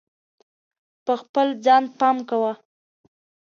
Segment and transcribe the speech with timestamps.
[1.05, 2.53] په خپل ځان پام کوه.